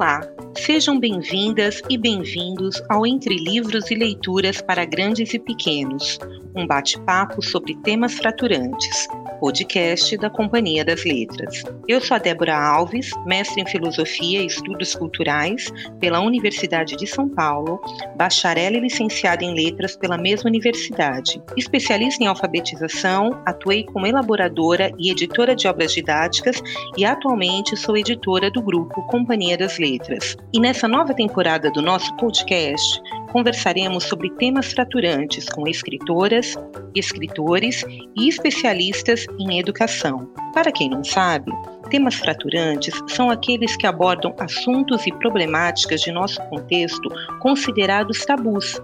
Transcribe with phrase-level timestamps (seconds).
[0.00, 0.22] Olá,
[0.56, 6.18] sejam bem-vindas e bem-vindos ao Entre Livros e Leituras para Grandes e Pequenos,
[6.56, 9.06] um bate-papo sobre temas fraturantes,
[9.40, 11.64] podcast da Companhia das Letras.
[11.88, 17.26] Eu sou a Débora Alves, mestre em Filosofia e Estudos Culturais pela Universidade de São
[17.26, 17.80] Paulo,
[18.16, 21.42] bacharel e licenciada em Letras pela mesma universidade.
[21.56, 26.62] Especialista em alfabetização, atuei como elaboradora e editora de obras didáticas
[26.96, 30.36] e atualmente sou editora do grupo Companhia das Letras.
[30.52, 33.00] E nessa nova temporada do nosso podcast,
[33.32, 36.56] conversaremos sobre temas fraturantes com escritoras,
[36.94, 37.84] escritores
[38.16, 40.28] e especialistas em educação.
[40.52, 41.52] Para quem não sabe,
[41.90, 47.08] temas fraturantes são aqueles que abordam assuntos e problemáticas de nosso contexto
[47.40, 48.80] considerados tabus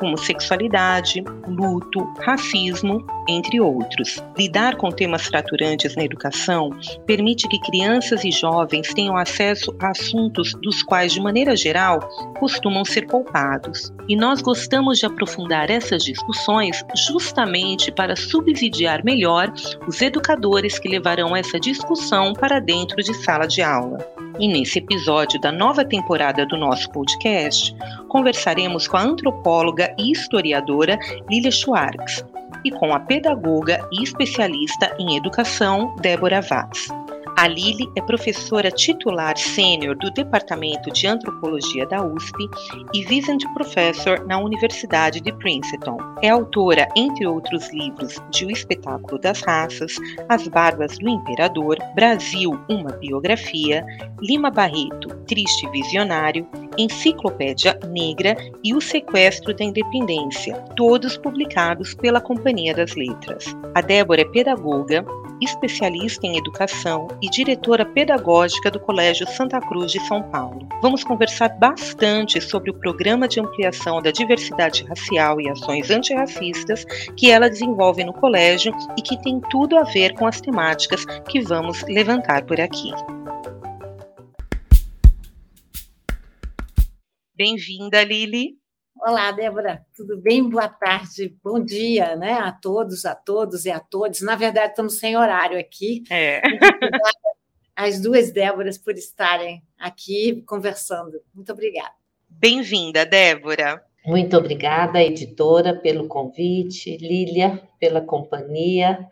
[0.00, 4.24] como sexualidade, luto, racismo, entre outros.
[4.36, 6.70] Lidar com temas fraturantes na educação
[7.06, 12.00] permite que crianças e jovens tenham acesso a assuntos dos quais, de maneira geral,
[12.38, 13.92] costumam ser poupados.
[14.08, 19.52] E nós gostamos de aprofundar essas discussões justamente para subsidiar melhor
[19.86, 23.98] os educadores que levarão essa discussão para dentro de sala de aula.
[24.40, 27.76] E nesse episódio da nova temporada do nosso podcast,
[28.08, 32.24] conversaremos com a antropóloga e historiadora Lilia Schwartz
[32.64, 36.88] e com a pedagoga e especialista em educação Débora Vaz.
[37.40, 42.36] A Lili é professora titular sênior do Departamento de Antropologia da USP
[42.92, 45.96] e Visiting Professor na Universidade de Princeton.
[46.20, 49.96] É autora, entre outros livros, de O Espetáculo das Raças,
[50.28, 53.86] As Barbas do Imperador, Brasil, uma biografia,
[54.20, 56.46] Lima Barreto, Triste Visionário,
[56.76, 63.46] Enciclopédia Negra e O Sequestro da Independência, todos publicados pela Companhia das Letras.
[63.74, 65.02] A Débora é pedagoga,
[65.40, 70.68] especialista em educação e diretora pedagógica do Colégio Santa Cruz de São Paulo.
[70.82, 76.84] Vamos conversar bastante sobre o programa de ampliação da diversidade racial e ações antirracistas
[77.16, 81.40] que ela desenvolve no colégio e que tem tudo a ver com as temáticas que
[81.40, 82.90] vamos levantar por aqui.
[87.36, 88.59] Bem-vinda, Lili.
[89.02, 90.46] Olá, Débora, tudo bem?
[90.46, 92.34] Boa tarde, bom dia, né?
[92.34, 94.20] A todos, a todos e a todos.
[94.20, 96.04] Na verdade, estamos sem horário aqui.
[96.10, 96.42] É.
[97.74, 101.18] As duas Déboras por estarem aqui conversando.
[101.34, 101.94] Muito obrigada.
[102.28, 103.82] Bem-vinda, Débora.
[104.04, 109.08] Muito obrigada, editora, pelo convite, Lília, pela companhia,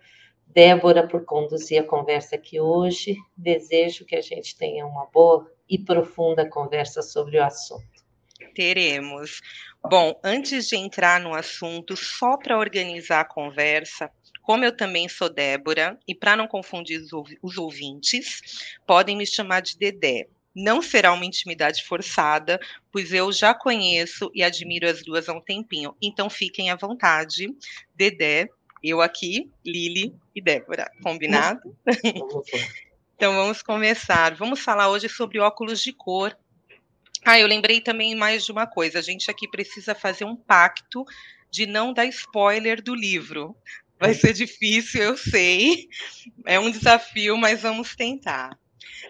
[0.46, 3.16] Débora, por conduzir a conversa aqui hoje.
[3.34, 8.06] Desejo que a gente tenha uma boa e profunda conversa sobre o assunto.
[8.58, 9.40] Teremos.
[9.88, 14.10] Bom, antes de entrar no assunto, só para organizar a conversa,
[14.42, 17.00] como eu também sou Débora, e para não confundir
[17.40, 20.26] os ouvintes, podem me chamar de Dedé.
[20.56, 22.58] Não será uma intimidade forçada,
[22.90, 25.94] pois eu já conheço e admiro as duas há um tempinho.
[26.02, 27.54] Então fiquem à vontade.
[27.94, 28.48] Dedé,
[28.82, 30.90] eu aqui, Lili e Débora.
[31.00, 31.60] Combinado?
[33.14, 34.34] então vamos começar.
[34.34, 36.36] Vamos falar hoje sobre óculos de cor
[37.24, 38.98] ah, eu lembrei também mais de uma coisa.
[38.98, 41.04] A gente aqui precisa fazer um pacto
[41.50, 43.56] de não dar spoiler do livro.
[43.98, 45.88] Vai ser difícil, eu sei.
[46.46, 48.56] É um desafio, mas vamos tentar.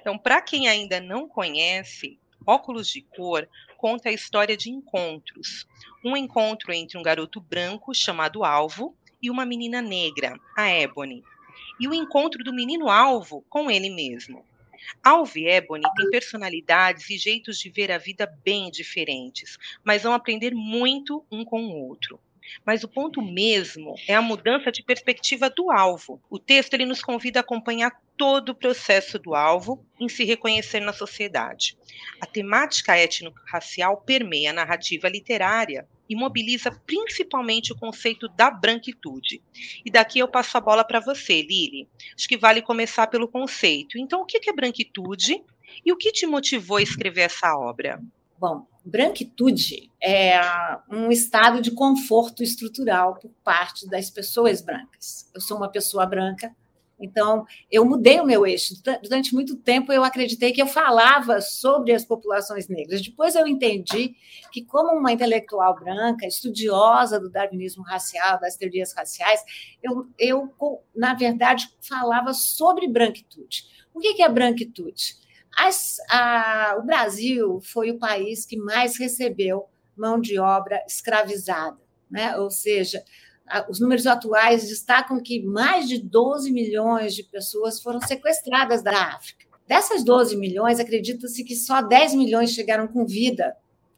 [0.00, 3.46] Então, para quem ainda não conhece, Óculos de Cor
[3.76, 5.66] conta a história de encontros.
[6.04, 11.22] Um encontro entre um garoto branco chamado Alvo e uma menina negra, a Ebony.
[11.78, 14.44] E o encontro do menino Alvo com ele mesmo.
[15.02, 20.12] Alve e Ebony têm personalidades e jeitos de ver a vida bem diferentes, mas vão
[20.12, 22.20] aprender muito um com o outro.
[22.64, 26.20] Mas o ponto mesmo é a mudança de perspectiva do alvo.
[26.30, 30.80] O texto ele nos convida a acompanhar todo o processo do alvo em se reconhecer
[30.80, 31.76] na sociedade.
[32.20, 39.42] A temática étnico-racial permeia a narrativa literária e mobiliza principalmente o conceito da branquitude.
[39.84, 41.88] E daqui eu passo a bola para você, Lili.
[42.16, 43.98] Acho que vale começar pelo conceito.
[43.98, 45.42] Então, o que é branquitude
[45.84, 48.00] e o que te motivou a escrever essa obra?
[48.38, 50.40] Bom, branquitude é
[50.88, 55.28] um estado de conforto estrutural por parte das pessoas brancas.
[55.34, 56.54] Eu sou uma pessoa branca,
[57.00, 58.74] então, eu mudei o meu eixo.
[59.02, 63.00] Durante muito tempo, eu acreditei que eu falava sobre as populações negras.
[63.00, 64.16] Depois, eu entendi
[64.50, 69.40] que, como uma intelectual branca, estudiosa do darwinismo racial, das teorias raciais,
[69.82, 70.52] eu, eu
[70.94, 73.64] na verdade, falava sobre branquitude.
[73.94, 75.16] O que é branquitude?
[75.56, 81.78] As, a, o Brasil foi o país que mais recebeu mão de obra escravizada,
[82.08, 82.36] né?
[82.36, 83.02] ou seja,
[83.68, 89.46] os números atuais destacam que mais de 12 milhões de pessoas foram sequestradas da África.
[89.66, 93.54] Dessas 12 milhões, acredita-se que só 10 milhões chegaram com vida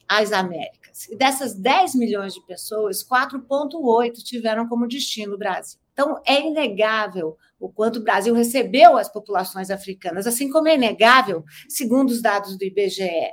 [0.09, 1.09] às Américas.
[1.09, 5.79] E dessas 10 milhões de pessoas, 4,8 tiveram como destino o Brasil.
[5.93, 11.45] Então, é inegável o quanto o Brasil recebeu as populações africanas, assim como é inegável,
[11.69, 13.31] segundo os dados do IBGE,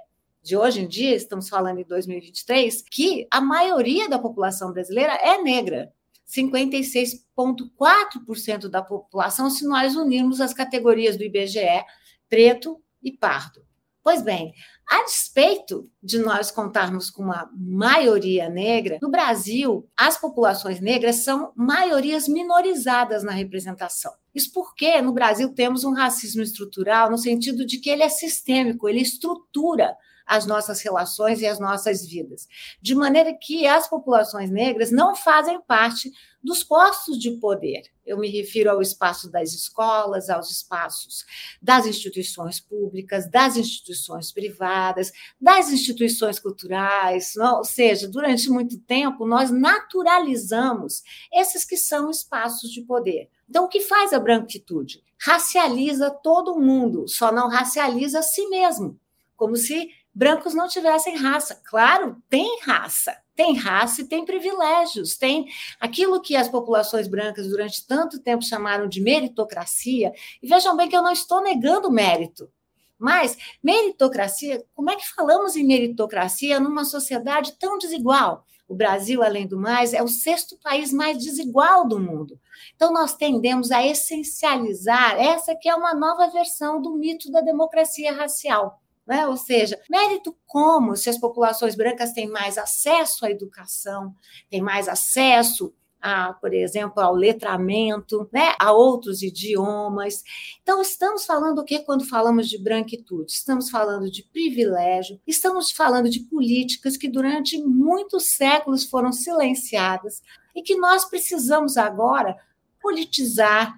[0.47, 5.41] de hoje em dia, estamos falando em 2023, que a maioria da população brasileira é
[5.41, 5.91] negra.
[6.27, 11.85] 56,4% da população, se nós unirmos as categorias do IBGE,
[12.29, 13.65] preto e pardo.
[14.03, 14.53] Pois bem,
[14.89, 21.51] a despeito de nós contarmos com uma maioria negra, no Brasil, as populações negras são
[21.53, 24.13] maiorias minorizadas na representação.
[24.33, 28.87] Isso porque no Brasil temos um racismo estrutural no sentido de que ele é sistêmico,
[28.87, 29.93] ele estrutura
[30.27, 32.47] as nossas relações e as nossas vidas.
[32.81, 36.11] De maneira que as populações negras não fazem parte
[36.43, 37.83] dos postos de poder.
[38.05, 41.25] Eu me refiro ao espaço das escolas, aos espaços
[41.61, 49.51] das instituições públicas, das instituições privadas, das instituições culturais, ou seja, durante muito tempo nós
[49.51, 51.03] naturalizamos
[51.33, 53.29] esses que são espaços de poder.
[53.49, 55.03] Então, o que faz a branquitude?
[55.19, 58.99] Racializa todo mundo, só não racializa a si mesmo,
[59.35, 61.61] como se brancos não tivessem raça.
[61.63, 65.45] Claro, tem raça, tem raça e tem privilégios, tem
[65.79, 70.11] aquilo que as populações brancas durante tanto tempo chamaram de meritocracia.
[70.41, 72.51] E vejam bem que eu não estou negando mérito.
[72.97, 78.43] Mas meritocracia, como é que falamos em meritocracia numa sociedade tão desigual?
[78.67, 82.39] O Brasil, além do mais, é o sexto país mais desigual do mundo.
[82.75, 88.11] Então, nós tendemos a essencializar essa que é uma nova versão do mito da democracia
[88.11, 88.81] racial.
[89.07, 89.25] Né?
[89.25, 94.13] Ou seja, mérito como se as populações brancas têm mais acesso à educação,
[94.49, 100.23] têm mais acesso a, por exemplo, ao letramento, né, a outros idiomas.
[100.61, 103.31] Então, estamos falando o que quando falamos de branquitude?
[103.31, 110.21] Estamos falando de privilégio, estamos falando de políticas que durante muitos séculos foram silenciadas
[110.55, 112.37] e que nós precisamos agora
[112.79, 113.75] politizar,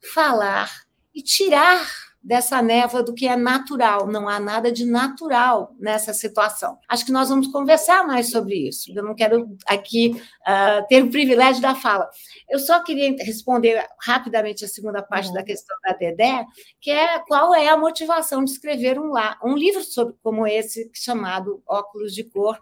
[0.00, 0.84] falar
[1.14, 4.06] e tirar dessa névoa do que é natural.
[4.06, 6.78] Não há nada de natural nessa situação.
[6.88, 8.92] Acho que nós vamos conversar mais sobre isso.
[8.94, 12.08] Eu não quero aqui uh, ter o privilégio da fala.
[12.48, 15.34] Eu só queria responder rapidamente a segunda parte uhum.
[15.34, 16.44] da questão da Dedé,
[16.80, 20.90] que é qual é a motivação de escrever um, lá, um livro sobre, como esse,
[20.92, 22.60] chamado Óculos de Cor,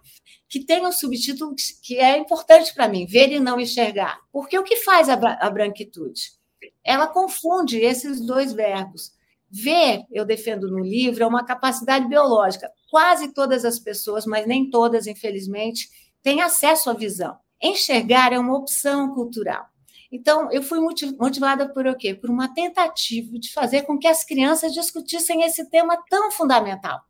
[0.49, 4.19] que tem um subtítulo que é importante para mim, ver e não enxergar.
[4.31, 6.37] Porque o que faz a, a branquitude?
[6.85, 9.16] Ela confunde esses dois verbos.
[9.51, 12.71] Ver, eu defendo no livro, é uma capacidade biológica.
[12.91, 15.89] Quase todas as pessoas, mas nem todas, infelizmente,
[16.23, 17.37] têm acesso à visão.
[17.63, 19.67] Enxergar é uma opção cultural.
[20.11, 22.15] Então, eu fui motivada por o quê?
[22.15, 27.01] Por uma tentativa de fazer com que as crianças discutissem esse tema tão fundamental.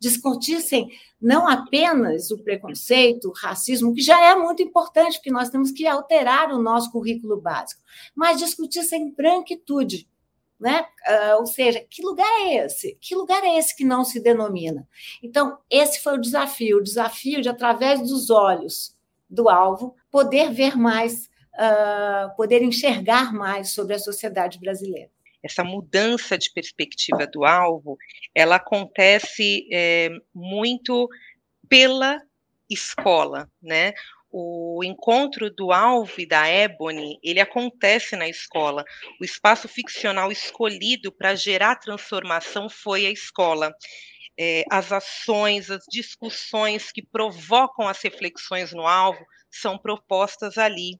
[0.00, 0.88] Discutissem
[1.20, 5.86] não apenas o preconceito, o racismo, que já é muito importante, porque nós temos que
[5.86, 7.82] alterar o nosso currículo básico,
[8.14, 10.08] mas discutissem branquitude,
[10.58, 10.86] né?
[11.06, 12.96] Uh, ou seja, que lugar é esse?
[13.00, 14.88] Que lugar é esse que não se denomina?
[15.22, 18.96] Então, esse foi o desafio, o desafio de, através dos olhos
[19.28, 25.10] do alvo, poder ver mais, uh, poder enxergar mais sobre a sociedade brasileira.
[25.42, 27.96] Essa mudança de perspectiva do alvo,
[28.34, 31.08] ela acontece é, muito
[31.68, 32.20] pela
[32.68, 33.92] escola, né?
[34.38, 38.84] O encontro do Alvo e da Ebony, ele acontece na escola.
[39.18, 43.74] O espaço ficcional escolhido para gerar transformação foi a escola.
[44.38, 49.24] É, as ações, as discussões que provocam as reflexões no alvo
[49.60, 50.98] são propostas ali.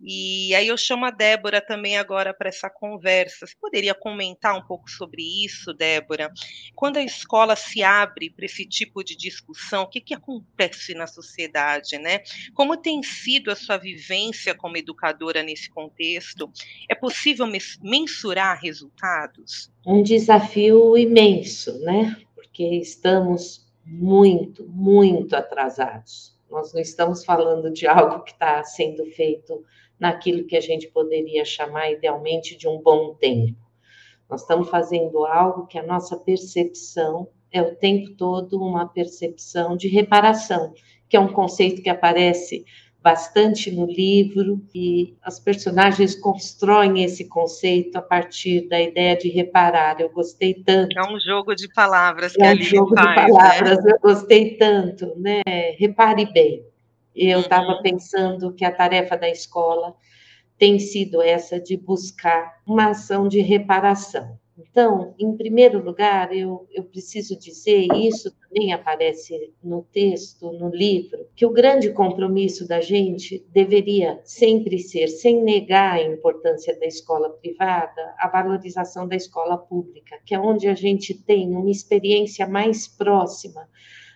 [0.00, 3.46] E aí eu chamo a Débora também agora para essa conversa.
[3.46, 6.32] Você poderia comentar um pouco sobre isso, Débora?
[6.74, 11.06] Quando a escola se abre para esse tipo de discussão, o que, que acontece na
[11.06, 12.20] sociedade, né?
[12.54, 16.50] Como tem sido a sua vivência como educadora nesse contexto?
[16.88, 17.46] É possível
[17.82, 19.70] mensurar resultados?
[19.86, 22.16] Um desafio imenso, né?
[22.34, 29.62] Porque estamos muito, muito atrasados nós não estamos falando de algo que está sendo feito
[29.98, 33.58] naquilo que a gente poderia chamar idealmente de um bom tempo.
[34.28, 39.88] Nós estamos fazendo algo que a nossa percepção é o tempo todo uma percepção de
[39.88, 40.72] reparação,
[41.08, 42.64] que é um conceito que aparece
[43.00, 50.00] bastante no livro e as personagens constroem esse conceito a partir da ideia de reparar.
[50.00, 50.98] Eu gostei tanto.
[50.98, 53.28] É um jogo de palavras que é um jogo faz, de né?
[53.28, 53.84] palavras.
[53.84, 53.92] Né?
[53.92, 55.42] Eu gostei tanto, né?
[55.78, 56.64] Repare bem.
[57.14, 57.82] Eu estava uhum.
[57.82, 59.94] pensando que a tarefa da escola
[60.58, 64.38] tem sido essa de buscar uma ação de reparação.
[64.70, 70.68] Então, em primeiro lugar, eu, eu preciso dizer, e isso também aparece no texto, no
[70.68, 76.86] livro, que o grande compromisso da gente deveria sempre ser, sem negar a importância da
[76.86, 82.46] escola privada, a valorização da escola pública, que é onde a gente tem uma experiência
[82.46, 83.68] mais próxima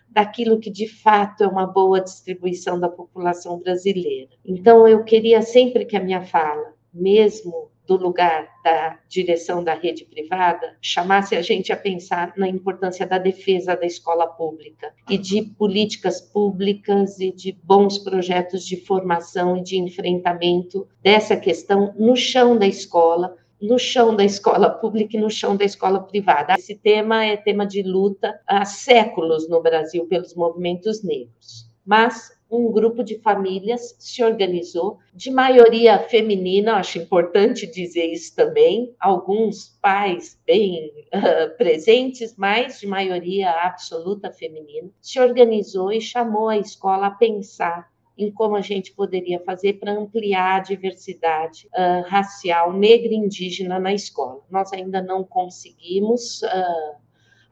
[0.08, 4.30] daquilo que de fato é uma boa distribuição da população brasileira.
[4.44, 10.04] Então, eu queria sempre que a minha fala, mesmo do lugar da direção da rede
[10.04, 15.42] privada chamasse a gente a pensar na importância da defesa da escola pública e de
[15.42, 22.56] políticas públicas e de bons projetos de formação e de enfrentamento dessa questão no chão
[22.56, 26.54] da escola, no chão da escola pública e no chão da escola privada.
[26.54, 31.70] Esse tema é tema de luta há séculos no Brasil pelos movimentos negros.
[31.84, 38.94] Mas um grupo de famílias se organizou, de maioria feminina, acho importante dizer isso também,
[39.00, 46.58] alguns pais bem uh, presentes, mas de maioria absoluta feminina, se organizou e chamou a
[46.58, 52.72] escola a pensar em como a gente poderia fazer para ampliar a diversidade uh, racial
[52.72, 54.42] negra e indígena na escola.
[54.50, 57.01] Nós ainda não conseguimos uh,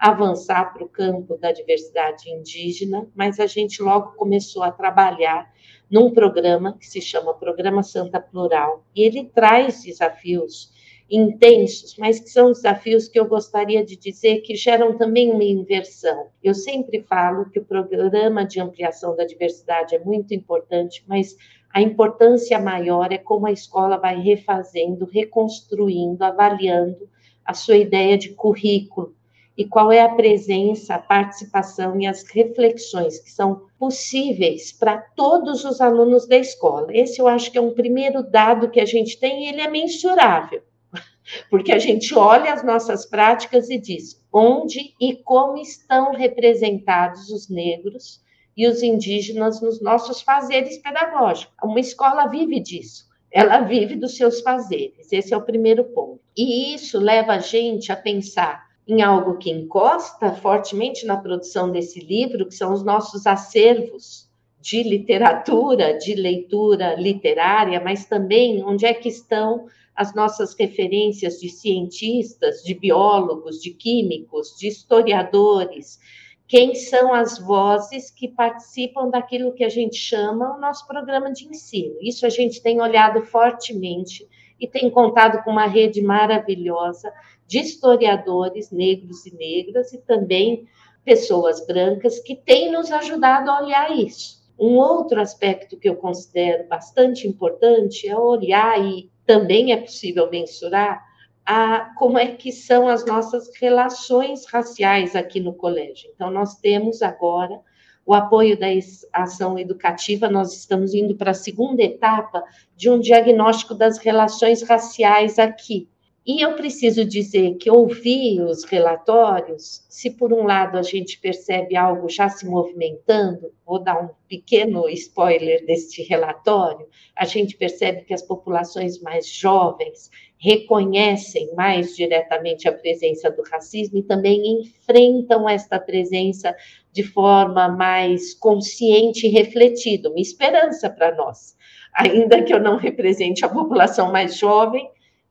[0.00, 5.52] avançar para o campo da diversidade indígena, mas a gente logo começou a trabalhar
[5.90, 10.73] num programa que se chama Programa Santa Plural, e ele traz desafios
[11.11, 16.28] intensos, mas que são desafios que eu gostaria de dizer que geram também uma inversão.
[16.42, 21.37] Eu sempre falo que o programa de ampliação da diversidade é muito importante, mas
[21.75, 27.09] a importância maior é como a escola vai refazendo, reconstruindo, avaliando
[27.45, 29.14] a sua ideia de currículo,
[29.57, 35.64] e qual é a presença, a participação e as reflexões que são possíveis para todos
[35.64, 36.88] os alunos da escola.
[36.90, 39.69] Esse eu acho que é um primeiro dado que a gente tem e ele é
[39.69, 40.62] mensurável,
[41.50, 47.49] porque a gente olha as nossas práticas e diz onde e como estão representados os
[47.49, 48.21] negros
[48.57, 51.54] e os indígenas nos nossos fazeres pedagógicos.
[51.62, 53.09] Uma escola vive disso.
[53.33, 55.12] Ela vive dos seus fazeres.
[55.12, 56.21] Esse é o primeiro ponto.
[56.37, 62.01] E isso leva a gente a pensar em algo que encosta fortemente na produção desse
[62.01, 64.29] livro, que são os nossos acervos
[64.61, 71.49] de literatura, de leitura literária, mas também onde é que estão as nossas referências de
[71.49, 76.01] cientistas, de biólogos, de químicos, de historiadores,
[76.49, 81.47] quem são as vozes que participam daquilo que a gente chama o nosso programa de
[81.47, 81.95] ensino.
[82.03, 84.27] Isso a gente tem olhado fortemente
[84.61, 87.12] e tem contado com uma rede maravilhosa
[87.47, 90.69] de historiadores negros e negras e também
[91.05, 94.40] pessoas brancas que têm nos ajudado a olhar isso.
[94.59, 101.02] Um outro aspecto que eu considero bastante importante é olhar e também é possível mensurar
[101.47, 106.11] a, como é que são as nossas relações raciais aqui no colégio.
[106.14, 107.61] Então, nós temos agora
[108.04, 108.66] o apoio da
[109.12, 112.42] ação educativa, nós estamos indo para a segunda etapa
[112.76, 115.88] de um diagnóstico das relações raciais aqui.
[116.26, 121.75] E eu preciso dizer que ouvir os relatórios, se por um lado a gente percebe
[121.76, 128.12] algo já se movimentando, vou dar um pequeno spoiler deste relatório, a gente percebe que
[128.12, 130.11] as populações mais jovens
[130.41, 136.57] reconhecem mais diretamente a presença do racismo e também enfrentam esta presença
[136.91, 141.55] de forma mais consciente e refletida, uma esperança para nós.
[141.95, 144.89] Ainda que eu não represente a população mais jovem,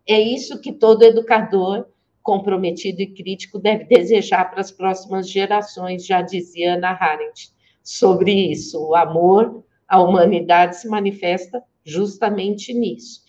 [0.08, 1.88] é isso que todo educador
[2.22, 7.50] comprometido e crítico deve desejar para as próximas gerações, já dizia Ana Arendt
[7.82, 8.80] sobre isso.
[8.80, 13.22] O amor à humanidade se manifesta justamente nisso.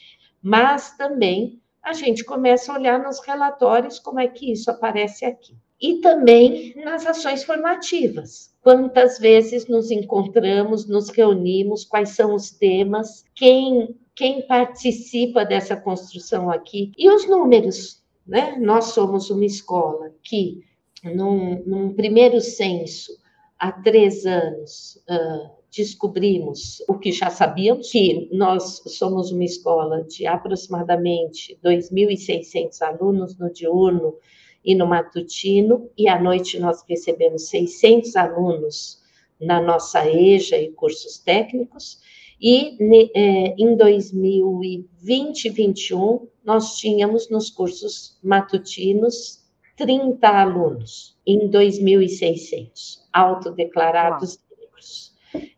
[0.42, 5.54] Mas também a gente começa a olhar nos relatórios como é que isso aparece aqui.
[5.80, 8.54] E também nas ações formativas.
[8.62, 16.50] Quantas vezes nos encontramos, nos reunimos, quais são os temas, quem quem participa dessa construção
[16.50, 16.92] aqui.
[16.98, 18.54] E os números, né?
[18.60, 20.62] Nós somos uma escola que,
[21.02, 23.16] num, num primeiro censo,
[23.58, 30.26] há três anos, uh, descobrimos o que já sabíamos, que nós somos uma escola de
[30.26, 34.16] aproximadamente 2.600 alunos no diurno
[34.64, 39.00] e no matutino, e à noite nós recebemos 600 alunos
[39.40, 41.98] na nossa EJA e cursos técnicos,
[42.40, 42.76] e
[43.14, 49.40] é, em 2020 e 2021, nós tínhamos nos cursos matutinos
[49.76, 54.49] 30 alunos, em 2.600, autodeclarados negros.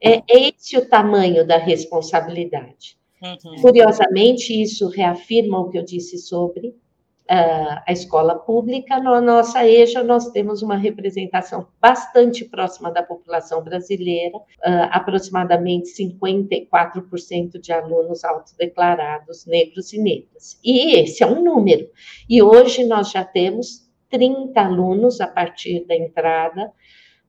[0.02, 2.96] É, esse o tamanho da responsabilidade.
[3.22, 3.60] Uhum.
[3.60, 6.74] Curiosamente, isso reafirma o que eu disse sobre
[7.30, 8.98] uh, a escola pública.
[8.98, 17.60] Na nossa EJA, nós temos uma representação bastante próxima da população brasileira, uh, aproximadamente 54%
[17.60, 20.58] de alunos autodeclarados negros e negras.
[20.64, 21.88] E esse é um número.
[22.28, 26.72] E hoje nós já temos 30 alunos a partir da entrada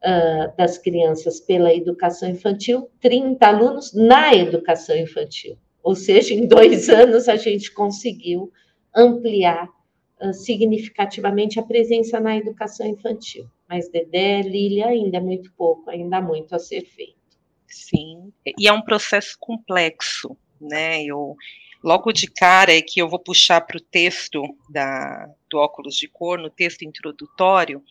[0.03, 5.57] uh, das crianças pela educação infantil, 30 alunos na educação infantil.
[5.81, 8.51] Ou seja, em dois anos a gente conseguiu
[8.95, 9.67] ampliar
[10.22, 13.45] uh, significativamente a presença na educação infantil.
[13.67, 17.24] Mas Dedé, Lília, ainda é muito pouco, ainda há muito a ser feito.
[17.67, 21.03] Sim, e é um processo complexo, né?
[21.03, 21.36] Eu
[21.83, 26.07] logo de cara é que eu vou puxar para o texto da, do óculos de
[26.07, 27.83] cor, no texto introdutório,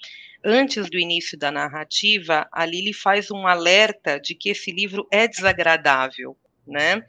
[0.44, 5.26] antes do início da narrativa, a Lili faz um alerta de que esse livro é
[5.28, 7.04] desagradável, né?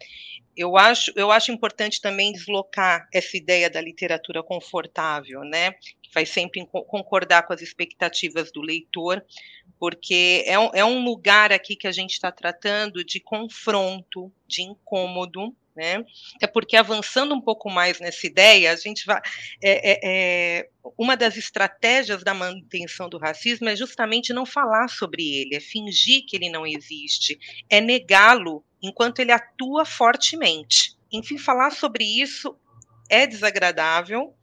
[0.56, 5.72] Eu acho, eu acho importante também deslocar essa ideia da literatura confortável, né?
[5.72, 9.24] Que vai sempre concordar com as expectativas do leitor,
[9.80, 14.62] porque é um, é um lugar aqui que a gente está tratando de confronto, de
[14.62, 16.04] incômodo, né?
[16.42, 19.22] É porque avançando um pouco mais nessa ideia, a gente vai.
[19.62, 25.24] É, é, é, uma das estratégias da manutenção do racismo é justamente não falar sobre
[25.24, 27.40] ele, é fingir que ele não existe,
[27.70, 30.96] é negá-lo enquanto ele atua fortemente.
[31.12, 32.56] Enfim, falar sobre isso
[33.10, 34.36] é desagradável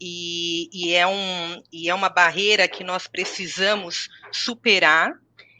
[0.00, 5.12] e, e, é, um, e é uma barreira que nós precisamos superar.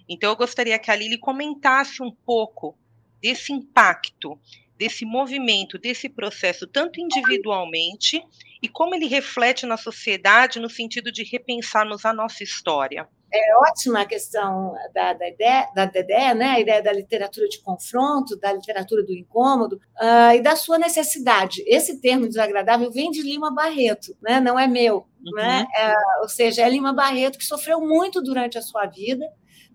[0.09, 2.77] Então, eu gostaria que a Lili comentasse um pouco
[3.23, 4.39] desse impacto
[4.79, 8.23] desse movimento, desse processo, tanto individualmente
[8.63, 13.09] e como ele reflete na sociedade no sentido de repensarmos a nossa história.
[13.37, 16.51] É ótima a questão da, da, ideia, da Dedé, né?
[16.51, 21.65] a ideia da literatura de confronto, da literatura do incômodo uh, e da sua necessidade.
[21.67, 24.39] Esse termo desagradável vem de Lima Barreto, né?
[24.39, 25.05] não é meu.
[25.21, 25.31] Né?
[25.33, 25.35] Uhum.
[25.35, 25.67] Né?
[25.77, 29.27] É, ou seja, é Lima Barreto que sofreu muito durante a sua vida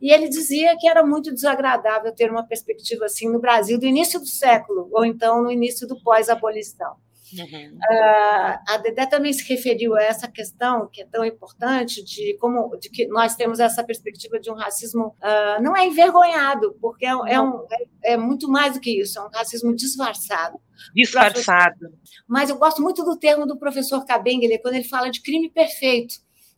[0.01, 4.19] e ele dizia que era muito desagradável ter uma perspectiva assim no Brasil do início
[4.19, 6.95] do século, ou então no início do pós-abolição.
[7.38, 7.77] Uhum.
[7.77, 12.75] Uh, a Dedé também se referiu a essa questão que é tão importante de como
[12.77, 17.09] de que nós temos essa perspectiva de um racismo uh, não é envergonhado porque é,
[17.09, 20.59] é, um, é, é, muito mais do que isso é um racismo disfarçado.
[20.95, 21.93] Disfarçado.
[22.27, 26.15] Mas eu gosto muito do termo do professor Kabengele quando ele fala de crime perfeito.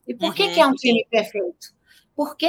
[0.08, 1.81] E por uhum, que, que é um crime perfeito
[2.14, 2.48] porque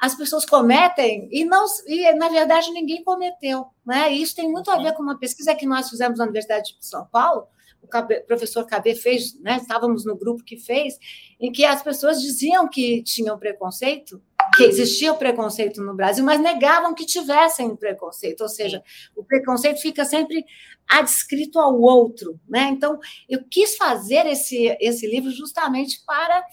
[0.00, 4.12] as pessoas cometem e não e na verdade ninguém cometeu, né?
[4.12, 6.86] E isso tem muito a ver com uma pesquisa que nós fizemos na Universidade de
[6.86, 7.46] São Paulo,
[7.82, 9.56] o professor KB fez, né?
[9.56, 10.98] Estávamos no grupo que fez,
[11.40, 14.22] em que as pessoas diziam que tinham preconceito,
[14.56, 18.82] que existia o preconceito no Brasil, mas negavam que tivessem preconceito, ou seja,
[19.16, 20.44] o preconceito fica sempre
[20.88, 22.68] adscrito ao outro, né?
[22.70, 26.44] Então, eu quis fazer esse esse livro justamente para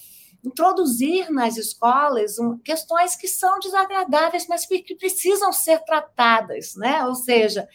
[0.43, 7.05] introduzir nas escolas questões que são desagradáveis, mas que precisam ser tratadas, né?
[7.05, 7.67] Ou seja,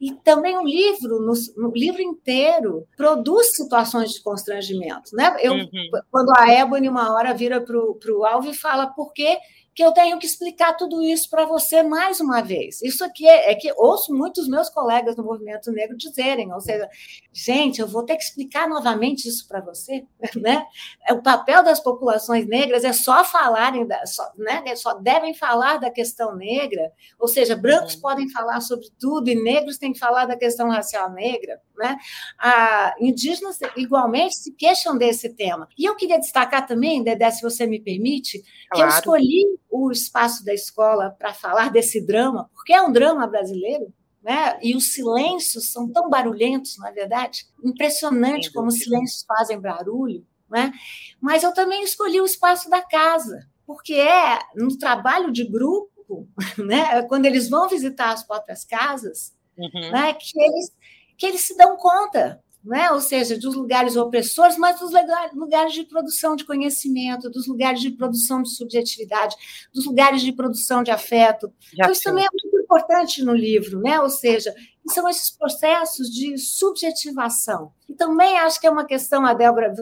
[0.00, 5.36] e também o livro, no, no livro inteiro, produz situações de constrangimento, né?
[5.40, 5.90] Eu, uhum.
[6.10, 9.38] Quando a Ebony uma hora vira para o Alvo e fala por que
[9.74, 12.82] que eu tenho que explicar tudo isso para você mais uma vez.
[12.82, 16.88] Isso aqui é, é, que ouço muitos meus colegas do movimento negro dizerem, ou seja,
[17.32, 20.04] gente, eu vou ter que explicar novamente isso para você,
[20.36, 20.66] né?
[21.10, 24.74] O papel das populações negras é só falarem, da, só, né?
[24.74, 28.00] Só devem falar da questão negra, ou seja, brancos uhum.
[28.00, 31.96] podem falar sobre tudo e negros têm que falar da questão racial negra, né?
[32.38, 35.68] Ah, indígenas igualmente se queixam desse tema.
[35.78, 38.74] E eu queria destacar também, Dedé, se você me permite, claro.
[38.74, 43.26] que eu escolhi o espaço da escola para falar desse drama, porque é um drama
[43.26, 44.58] brasileiro, né?
[44.62, 50.26] E os silêncios são tão barulhentos, na é verdade, impressionante como os silêncios fazem barulho,
[50.50, 50.72] né?
[51.20, 56.28] Mas eu também escolhi o espaço da casa, porque é no trabalho de grupo,
[56.58, 57.02] né?
[57.04, 59.92] Quando eles vão visitar as próprias casas, uhum.
[59.92, 60.12] né?
[60.14, 60.72] Que eles
[61.16, 62.90] que eles se dão conta né?
[62.90, 64.92] ou seja, dos lugares opressores, mas dos
[65.34, 69.36] lugares de produção de conhecimento, dos lugares de produção de subjetividade,
[69.72, 71.52] dos lugares de produção de afeto.
[71.72, 74.00] Já então, isso também é muito importante no livro, né?
[74.00, 74.54] ou seja,
[74.88, 77.72] são esses processos de subjetivação.
[77.88, 79.74] E também acho que é uma questão, a Débora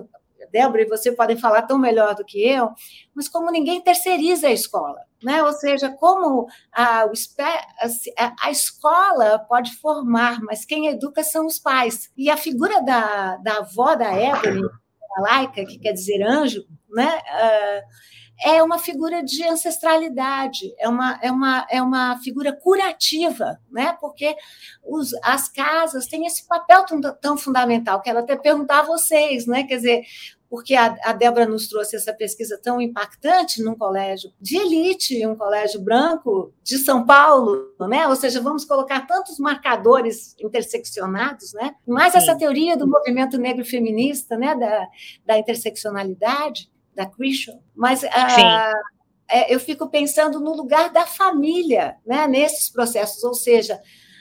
[0.50, 2.70] Débora e você podem falar tão melhor do que eu,
[3.14, 5.42] mas como ninguém terceiriza a escola, né?
[5.42, 7.06] Ou seja, como a,
[8.42, 12.11] a, escola pode formar, mas quem educa são os pais.
[12.16, 14.66] E a figura da, da avó da Evelyn,
[15.16, 17.18] a laica, que quer dizer anjo, né?
[17.18, 23.96] Uh, é uma figura de ancestralidade, é uma, é uma, é uma figura curativa, né?
[24.00, 24.37] porque
[24.84, 29.46] os, as casas têm esse papel tão, tão fundamental, que ela até perguntar a vocês,
[29.46, 29.64] né?
[29.64, 30.02] quer dizer,
[30.50, 35.37] porque a, a Débora nos trouxe essa pesquisa tão impactante num colégio de elite, um
[35.37, 38.08] colégio branco de São Paulo, né?
[38.08, 41.74] Ou seja, vamos colocar tantos marcadores interseccionados, né?
[41.87, 44.54] Mais essa teoria do movimento negro feminista, né?
[44.54, 44.87] Da,
[45.26, 47.58] da interseccionalidade, da Christian.
[47.74, 48.72] Mas ah,
[49.30, 52.26] é, eu fico pensando no lugar da família, né?
[52.26, 53.80] Nesses processos, ou seja,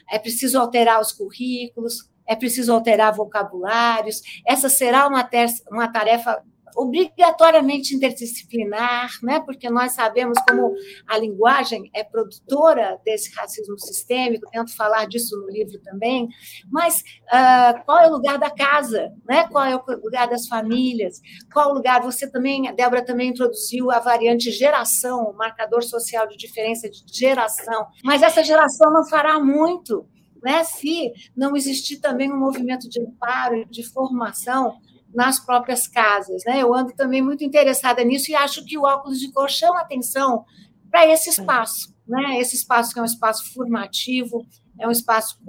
[0.09, 4.21] é preciso alterar os currículos, é preciso alterar vocabulários.
[4.45, 5.27] Essa será uma,
[5.71, 6.43] uma tarefa
[6.77, 9.39] obrigatoriamente interdisciplinar, né?
[9.39, 10.75] porque nós sabemos como
[11.07, 16.27] a linguagem é produtora desse racismo sistêmico, tento falar disso no livro também,
[16.71, 19.47] mas uh, qual é o lugar da casa, né?
[19.47, 21.19] qual é o lugar das famílias,
[21.51, 26.27] qual o lugar, você também, a Débora também introduziu a variante geração, o marcador social
[26.27, 30.07] de diferença de geração, mas essa geração não fará muito,
[30.43, 34.77] né, se não existir também um movimento de amparo, de formação
[35.13, 36.43] nas próprias casas.
[36.45, 36.61] Né?
[36.61, 40.45] Eu ando também muito interessada nisso e acho que o óculos de cor chama atenção
[40.89, 42.39] para esse espaço, né?
[42.39, 44.45] esse espaço que é um espaço formativo,
[44.79, 45.39] é um espaço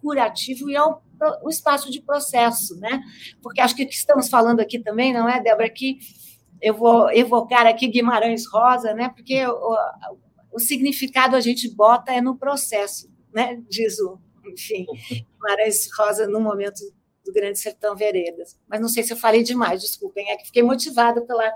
[0.00, 0.94] curativo e é um,
[1.44, 3.02] um espaço de processo, né?
[3.42, 5.98] Porque acho que o que estamos falando aqui também, não é, Débora, que
[6.60, 9.10] eu vou evocar aqui Guimarães Rosa, né?
[9.10, 9.76] Porque o,
[10.52, 13.62] o significado a gente bota é no processo, né?
[13.68, 14.18] Diz o,
[14.52, 16.80] enfim, Guimarães Rosa no momento
[17.24, 18.58] do Grande Sertão Veredas.
[18.68, 21.52] Mas não sei se eu falei demais, desculpem, é que fiquei motivada pela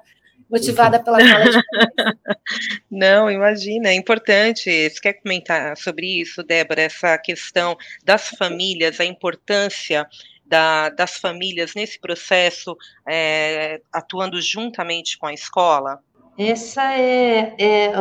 [0.51, 1.61] motivada pela fala de
[2.91, 4.71] Não, imagina, é importante.
[4.91, 10.07] Você quer comentar sobre isso, Débora, essa questão das famílias, a importância
[10.45, 12.77] da, das famílias nesse processo,
[13.09, 16.01] é, atuando juntamente com a escola?
[16.39, 17.93] Essa é, é,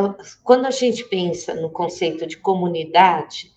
[0.42, 3.51] quando a gente pensa no conceito de comunidade,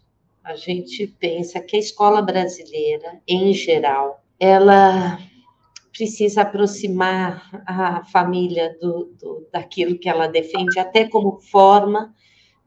[0.46, 5.18] a gente pensa que a escola brasileira, em geral, ela
[5.92, 12.14] precisa aproximar a família do, do, daquilo que ela defende, até como forma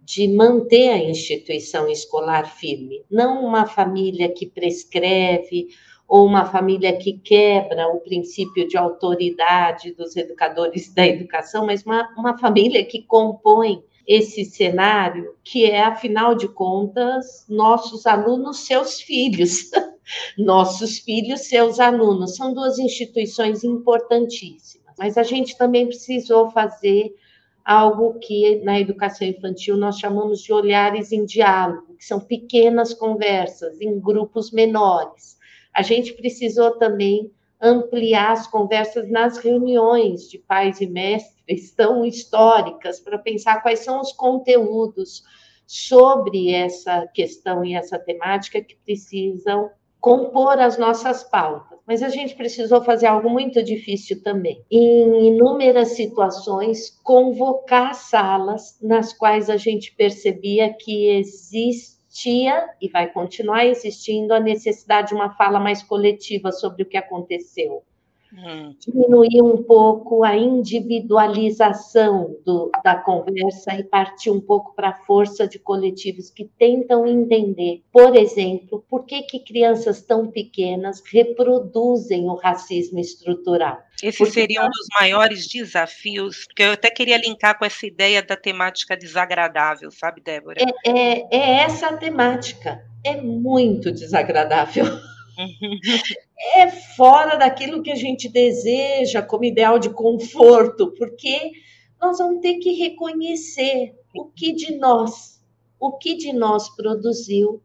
[0.01, 3.05] de manter a instituição escolar firme.
[3.09, 5.69] Não uma família que prescreve
[6.09, 12.09] ou uma família que quebra o princípio de autoridade dos educadores da educação, mas uma,
[12.17, 19.71] uma família que compõe esse cenário, que é, afinal de contas, nossos alunos, seus filhos.
[20.39, 22.35] nossos filhos, seus alunos.
[22.35, 24.95] São duas instituições importantíssimas.
[24.99, 27.15] Mas a gente também precisou fazer
[27.63, 33.79] algo que na educação infantil nós chamamos de olhares em diálogo, que são pequenas conversas
[33.79, 35.37] em grupos menores.
[35.75, 43.01] A gente precisou também ampliar as conversas nas reuniões de pais e mestres tão históricas
[43.01, 45.23] para pensar quais são os conteúdos
[45.67, 51.79] sobre essa questão e essa temática que precisam compor as nossas pautas.
[51.87, 54.65] Mas a gente precisou fazer algo muito difícil também.
[54.71, 63.11] Em inúmeras situações, convocar salas nas quais a gente percebia que existe existia e vai
[63.13, 67.85] continuar existindo a necessidade de uma fala mais coletiva sobre o que aconteceu.
[68.33, 68.75] Hum.
[68.79, 75.49] Diminuir um pouco a individualização do, da conversa e partir um pouco para a força
[75.49, 82.35] de coletivos que tentam entender, por exemplo, por que, que crianças tão pequenas reproduzem o
[82.35, 83.79] racismo estrutural.
[84.03, 88.23] Esse porque seria um dos maiores desafios, porque eu até queria linkar com essa ideia
[88.23, 90.61] da temática desagradável, sabe, Débora?
[90.61, 92.85] É, é, é essa a temática.
[93.05, 94.85] É muito desagradável.
[96.57, 101.53] é fora daquilo que a gente deseja como ideal de conforto, porque
[102.01, 105.41] nós vamos ter que reconhecer o que de nós,
[105.79, 107.63] o que de nós produziu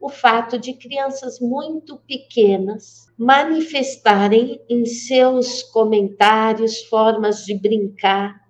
[0.00, 8.42] o fato de crianças muito pequenas manifestarem em seus comentários, formas de brincar,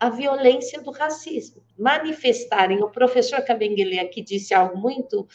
[0.00, 1.62] a violência do racismo.
[1.78, 5.26] Manifestarem, o professor Cabenguele aqui disse algo muito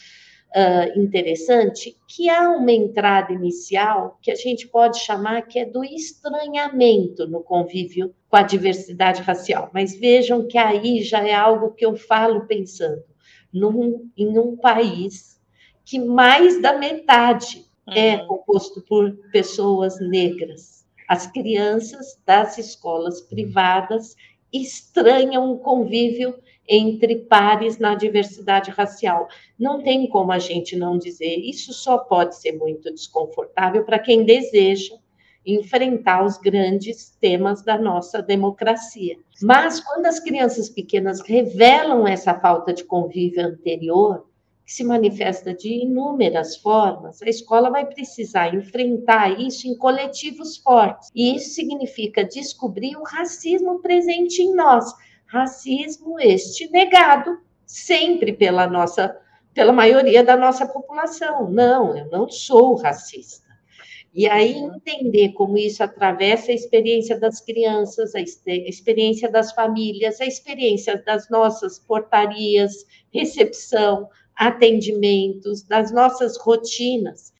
[0.54, 5.84] uh, interessante, que há uma entrada inicial que a gente pode chamar que é do
[5.84, 9.70] estranhamento no convívio com a diversidade racial.
[9.72, 13.02] Mas vejam que aí já é algo que eu falo pensando
[13.52, 15.40] num, em um país
[15.84, 18.26] que mais da metade é uhum.
[18.26, 20.84] composto por pessoas negras.
[21.08, 24.14] As crianças das escolas privadas
[24.52, 26.34] estranham o convívio
[26.68, 29.28] entre pares na diversidade racial.
[29.58, 34.24] Não tem como a gente não dizer, isso só pode ser muito desconfortável para quem
[34.24, 34.94] deseja
[35.44, 39.16] enfrentar os grandes temas da nossa democracia.
[39.42, 44.29] Mas quando as crianças pequenas revelam essa falta de convívio anterior,
[44.70, 51.10] que se manifesta de inúmeras formas, a escola vai precisar enfrentar isso em coletivos fortes.
[51.12, 54.84] E isso significa descobrir o racismo presente em nós.
[55.26, 59.18] Racismo este negado sempre pela nossa
[59.52, 61.50] pela maioria da nossa população.
[61.50, 63.50] Não, eu não sou racista.
[64.14, 70.26] E aí entender como isso atravessa a experiência das crianças, a experiência das famílias, a
[70.26, 74.08] experiência das nossas portarias, recepção,
[74.40, 77.30] atendimentos, das nossas rotinas.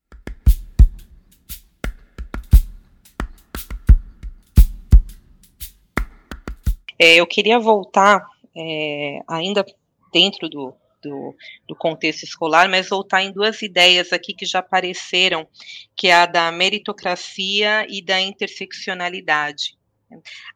[6.98, 8.22] É, eu queria voltar
[8.54, 9.64] é, ainda
[10.12, 11.34] dentro do, do,
[11.66, 15.48] do, contexto escolar, mas voltar em duas ideias aqui que já apareceram,
[15.96, 19.79] que é a da meritocracia e da interseccionalidade.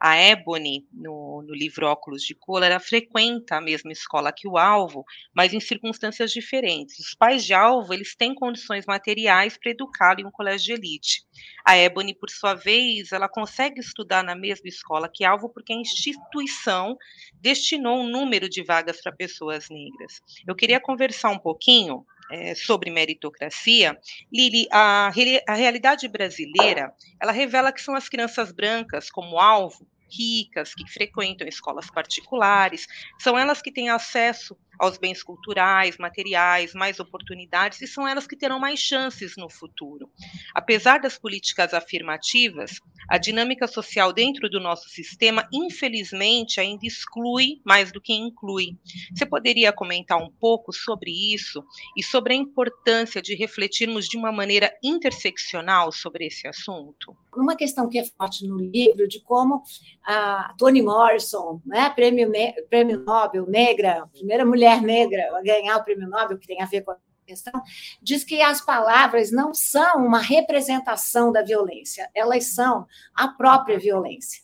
[0.00, 4.58] A Ebony, no, no, livro Óculos de Cola, ela frequenta a mesma escola que o
[4.58, 6.98] alvo, mas em circunstâncias diferentes.
[6.98, 11.24] Os pais de alvo, eles têm condições materiais para educá-lo em um colégio de elite.
[11.64, 15.76] A Ebony, por sua vez, ela consegue estudar na mesma escola que alvo porque a
[15.76, 16.96] instituição
[17.40, 20.20] destinou um número de vagas para pessoas negras.
[20.46, 23.98] Eu queria conversar um pouquinho é, sobre meritocracia,
[24.32, 25.10] Lili, a,
[25.46, 31.46] a realidade brasileira, ela revela que são as crianças brancas como alvo ricas, que frequentam
[31.46, 32.86] escolas particulares,
[33.18, 38.36] são elas que têm acesso aos bens culturais, materiais, mais oportunidades, e são elas que
[38.36, 40.10] terão mais chances no futuro.
[40.54, 47.92] Apesar das políticas afirmativas, a dinâmica social dentro do nosso sistema, infelizmente, ainda exclui mais
[47.92, 48.76] do que inclui.
[49.14, 51.62] Você poderia comentar um pouco sobre isso
[51.96, 57.16] e sobre a importância de refletirmos de uma maneira interseccional sobre esse assunto?
[57.36, 59.62] Uma questão que é forte no livro de como
[60.06, 62.30] a Toni Morrison, né, prêmio,
[62.68, 66.82] prêmio Nobel negra, primeira mulher negra a ganhar o prêmio Nobel, que tem a ver
[66.82, 66.96] com a
[67.26, 67.60] questão,
[68.02, 74.42] diz que as palavras não são uma representação da violência, elas são a própria violência.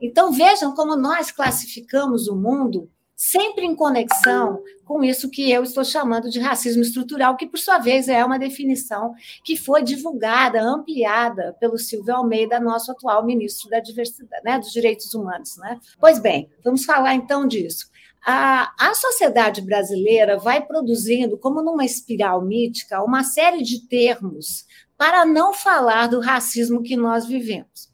[0.00, 2.90] Então vejam como nós classificamos o mundo
[3.22, 7.78] sempre em conexão com isso que eu estou chamando de racismo estrutural, que, por sua
[7.78, 13.78] vez, é uma definição que foi divulgada, ampliada pelo Silvio Almeida, nosso atual ministro da
[13.78, 15.56] Diversidade, né, dos Direitos Humanos.
[15.58, 15.78] Né?
[16.00, 17.86] Pois bem, vamos falar então disso.
[18.26, 24.66] A, a sociedade brasileira vai produzindo, como numa espiral mítica, uma série de termos
[24.98, 27.88] para não falar do racismo que nós vivemos.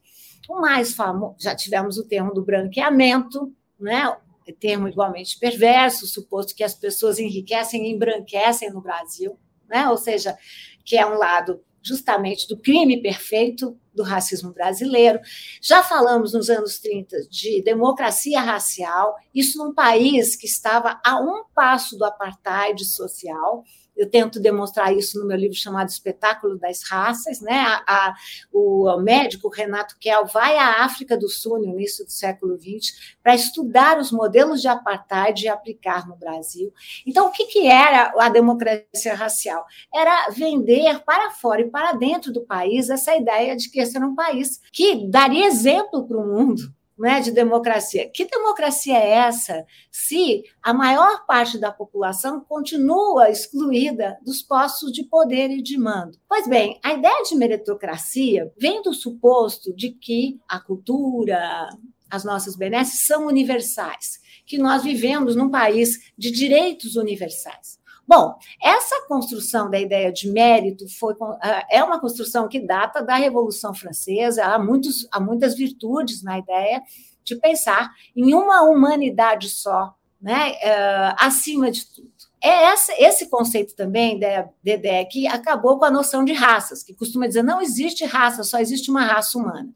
[0.48, 4.16] O mais famoso, já tivemos o termo do branqueamento, né?
[4.52, 9.88] Termo igualmente perverso, suposto que as pessoas enriquecem e embranquecem no Brasil, né?
[9.88, 10.36] ou seja,
[10.84, 15.20] que é um lado justamente do crime perfeito do racismo brasileiro.
[15.60, 21.44] Já falamos nos anos 30 de democracia racial, isso num país que estava a um
[21.54, 23.64] passo do apartheid social,
[23.98, 27.40] eu tento demonstrar isso no meu livro chamado Espetáculo das Raças.
[27.40, 27.58] Né?
[27.58, 28.14] A, a,
[28.52, 33.34] o médico Renato Kell vai à África do Sul no início do século XX para
[33.34, 36.72] estudar os modelos de apartheid e aplicar no Brasil.
[37.04, 39.66] Então, o que, que era a democracia racial?
[39.92, 44.06] Era vender para fora e para dentro do país essa ideia de que esse era
[44.06, 48.10] um país que daria exemplo para o mundo né, de democracia.
[48.12, 55.04] Que democracia é essa se a maior parte da população continua excluída dos postos de
[55.04, 56.18] poder e de mando?
[56.28, 61.68] Pois bem, a ideia de meritocracia vem do suposto de que a cultura,
[62.10, 67.78] as nossas benesses são universais, que nós vivemos num país de direitos universais.
[68.08, 73.16] Bom, essa construção da ideia de mérito foi, ah, é uma construção que data da
[73.16, 76.82] Revolução Francesa, há, muitos, há muitas virtudes na ideia
[77.22, 82.10] de pensar em uma humanidade só, né, uh, acima de tudo.
[82.42, 84.18] É essa, esse conceito também,
[84.62, 88.58] Dedé, que acabou com a noção de raças, que costuma dizer não existe raça, só
[88.58, 89.68] existe uma raça humana.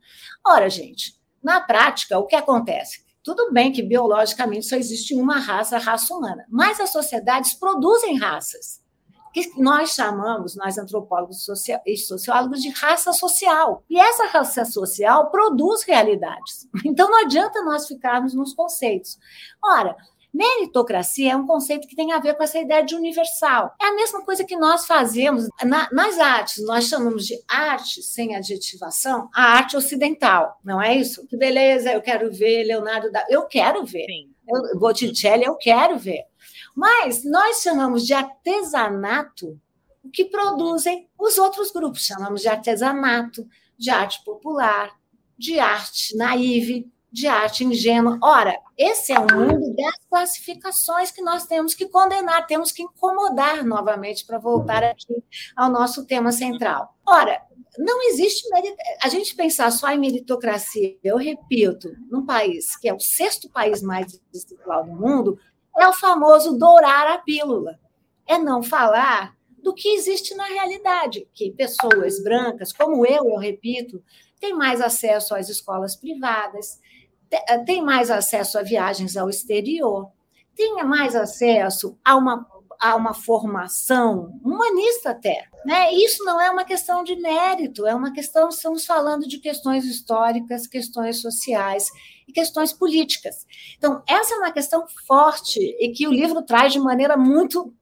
[0.46, 3.02] Ora, gente, na prática, o que acontece?
[3.24, 8.18] Tudo bem que biologicamente só existe uma raça, a raça humana, mas as sociedades produzem
[8.18, 8.82] raças,
[9.32, 11.46] que nós chamamos, nós antropólogos
[11.86, 13.82] e sociólogos, de raça social.
[13.88, 16.68] E essa raça social produz realidades.
[16.84, 19.18] Então não adianta nós ficarmos nos conceitos.
[19.64, 19.96] Ora,
[20.32, 23.74] Meritocracia é um conceito que tem a ver com essa ideia de universal.
[23.80, 26.64] É a mesma coisa que nós fazemos na, nas artes.
[26.64, 31.26] Nós chamamos de arte sem adjetivação a arte ocidental, não é isso?
[31.26, 33.26] Que beleza, eu quero ver Leonardo da.
[33.28, 34.06] Eu quero ver.
[34.06, 34.30] Sim.
[34.48, 36.24] Eu, Botticelli, eu quero ver.
[36.74, 39.60] Mas nós chamamos de artesanato
[40.02, 42.04] o que produzem os outros grupos.
[42.04, 43.46] Chamamos de artesanato,
[43.78, 44.90] de arte popular,
[45.38, 48.18] de arte naive, de arte ingênua.
[48.22, 53.64] Ora, esse é o mundo das classificações que nós temos que condenar, temos que incomodar
[53.64, 55.22] novamente para voltar aqui
[55.54, 56.96] ao nosso tema central.
[57.06, 57.42] Ora,
[57.78, 58.48] não existe
[59.02, 60.96] a gente pensar só em meritocracia.
[61.04, 65.38] Eu repito, num país que é o sexto país mais desigual do mundo,
[65.78, 67.78] é o famoso dourar a pílula.
[68.26, 74.02] É não falar do que existe na realidade, que pessoas brancas, como eu, eu repito,
[74.40, 76.80] têm mais acesso às escolas privadas,
[77.64, 80.10] tem mais acesso a viagens ao exterior,
[80.54, 82.46] tenha mais acesso a uma,
[82.80, 85.44] a uma formação humanista até.
[85.64, 85.92] Né?
[85.94, 90.66] Isso não é uma questão de mérito, é uma questão, estamos falando de questões históricas,
[90.66, 91.86] questões sociais
[92.28, 93.46] e questões políticas.
[93.78, 97.72] Então, essa é uma questão forte e que o livro traz de maneira muito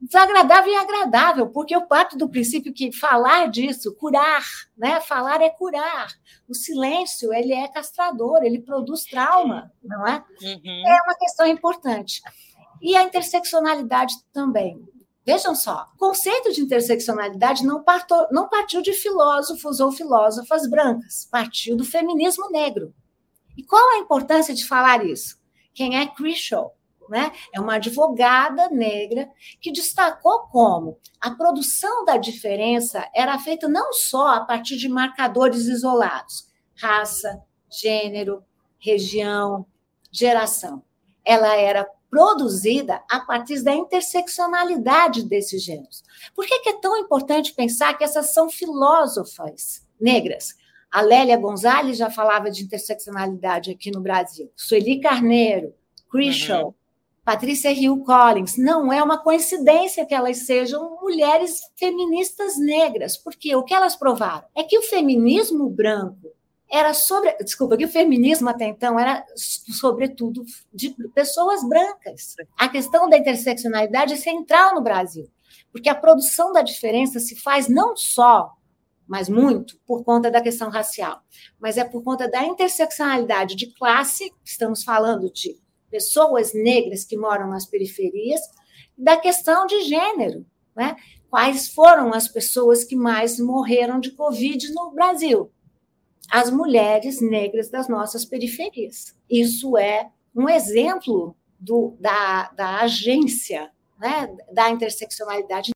[0.00, 4.44] Desagradável e agradável, porque eu parto do princípio que falar disso, curar,
[4.76, 5.00] né?
[5.00, 6.08] Falar é curar.
[6.48, 10.22] O silêncio, ele é castrador, ele produz trauma, não é?
[10.42, 10.82] Uhum.
[10.86, 12.20] É uma questão importante.
[12.82, 14.78] E a interseccionalidade também.
[15.24, 21.26] Vejam só, o conceito de interseccionalidade não, partou, não partiu de filósofos ou filósofas brancas,
[21.28, 22.94] partiu do feminismo negro.
[23.56, 25.36] E qual a importância de falar isso?
[25.74, 26.75] Quem é Crishaw?
[27.08, 27.32] Né?
[27.52, 29.28] É uma advogada negra
[29.60, 35.66] que destacou como a produção da diferença era feita não só a partir de marcadores
[35.66, 38.44] isolados, raça, gênero,
[38.78, 39.66] região,
[40.10, 40.82] geração.
[41.24, 46.02] Ela era produzida a partir da interseccionalidade desses gêneros.
[46.34, 50.54] Por que, é tão importante pensar que essas são filósofas negras?
[50.90, 54.50] A Lélia Gonzalez já falava de interseccionalidade aqui no Brasil.
[54.56, 55.74] Sueli Carneiro,
[56.10, 56.74] Crishaw, uhum.
[57.26, 58.56] Patrícia Hill Collins.
[58.56, 64.44] Não é uma coincidência que elas sejam mulheres feministas negras, porque o que elas provaram
[64.54, 66.32] é que o feminismo branco
[66.70, 72.36] era sobre, desculpa, que o feminismo até então era sobretudo de pessoas brancas.
[72.56, 75.28] A questão da interseccionalidade é central no Brasil,
[75.72, 78.52] porque a produção da diferença se faz não só
[79.08, 81.20] mas muito por conta da questão racial,
[81.60, 85.56] mas é por conta da interseccionalidade de classe, estamos falando de
[85.90, 88.40] pessoas negras que moram nas periferias,
[88.96, 90.44] da questão de gênero,
[90.74, 90.96] né?
[91.28, 95.50] Quais foram as pessoas que mais morreram de Covid no Brasil?
[96.30, 99.14] As mulheres negras das nossas periferias.
[99.28, 105.70] Isso é um exemplo do, da, da agência né, da interseccionalidade.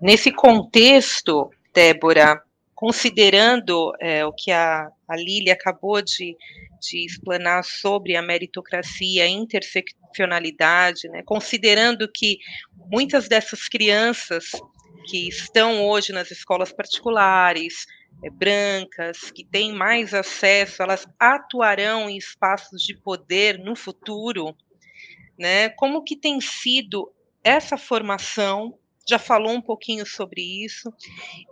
[0.00, 2.42] Nesse contexto, Débora,
[2.80, 6.34] considerando é, o que a, a Lília acabou de,
[6.80, 12.38] de explanar sobre a meritocracia, a interseccionalidade, né, considerando que
[12.90, 14.52] muitas dessas crianças
[15.10, 17.84] que estão hoje nas escolas particulares,
[18.24, 24.56] é, brancas, que têm mais acesso, elas atuarão em espaços de poder no futuro,
[25.38, 25.68] né?
[25.70, 27.12] Como que tem sido
[27.44, 28.78] essa formação
[29.10, 30.92] já falou um pouquinho sobre isso,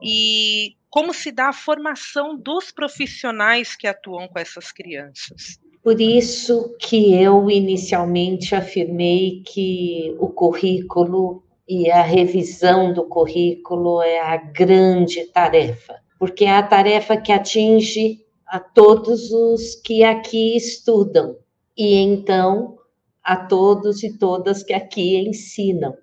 [0.02, 5.58] e como se dá a formação dos profissionais que atuam com essas crianças.
[5.82, 14.18] Por isso que eu inicialmente afirmei que o currículo e a revisão do currículo é
[14.18, 21.36] a grande tarefa, porque é a tarefa que atinge a todos os que aqui estudam
[21.76, 22.78] e então
[23.22, 25.94] a todos e todas que aqui ensinam.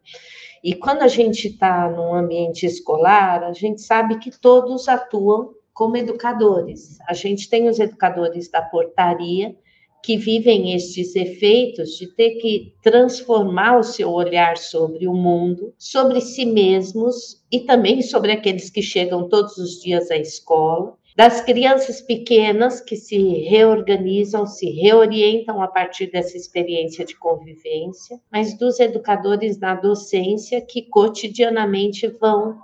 [0.65, 5.95] E quando a gente está num ambiente escolar, a gente sabe que todos atuam como
[5.95, 6.97] educadores.
[7.07, 9.55] A gente tem os educadores da portaria,
[10.01, 16.19] que vivem estes efeitos de ter que transformar o seu olhar sobre o mundo, sobre
[16.19, 22.01] si mesmos e também sobre aqueles que chegam todos os dias à escola das crianças
[22.01, 29.57] pequenas que se reorganizam, se reorientam a partir dessa experiência de convivência, mas dos educadores
[29.57, 32.59] na docência que cotidianamente vão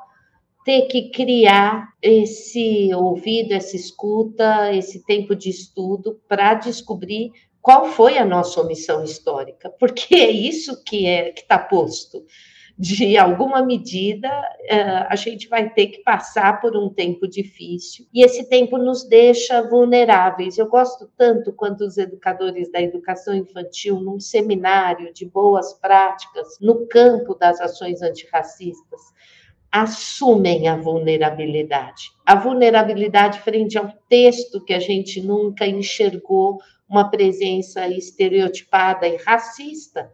[0.66, 8.18] ter que criar esse ouvido, essa escuta, esse tempo de estudo para descobrir qual foi
[8.18, 12.26] a nossa omissão histórica, porque é isso que é que está posto
[12.78, 14.30] de alguma medida,
[14.64, 19.04] eh, a gente vai ter que passar por um tempo difícil e esse tempo nos
[19.04, 20.58] deixa vulneráveis.
[20.58, 26.88] Eu gosto tanto quando os educadores da educação infantil, num seminário de boas práticas no
[26.88, 29.02] campo das ações antirracistas,
[29.72, 32.12] assumem a vulnerabilidade.
[32.26, 36.60] A vulnerabilidade frente ao texto que a gente nunca enxergou
[36.90, 40.12] uma presença estereotipada e racista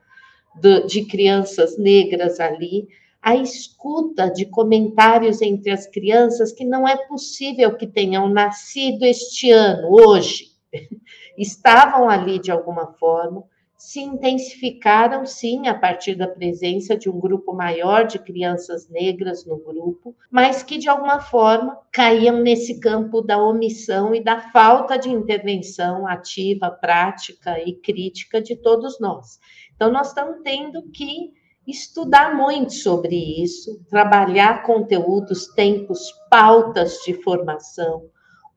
[0.88, 2.88] de crianças negras ali,
[3.22, 9.51] a escuta de comentários entre as crianças que não é possível que tenham nascido este
[9.51, 10.51] ano, hoje.
[11.38, 13.43] Estavam ali de alguma forma,
[13.78, 19.57] se intensificaram, sim, a partir da presença de um grupo maior de crianças negras no
[19.57, 25.09] grupo, mas que, de alguma forma, caíam nesse campo da omissão e da falta de
[25.09, 29.39] intervenção ativa, prática e crítica de todos nós.
[29.75, 31.32] Então, nós estamos tendo que
[31.67, 38.09] estudar muito sobre isso, trabalhar conteúdos, tempos, pautas de formação,